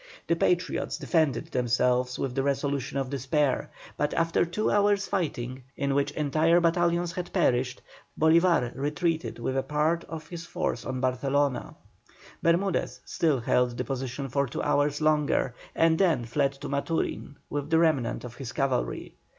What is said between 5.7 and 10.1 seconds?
in which entire battalions had perished, Bolívar retreated with a part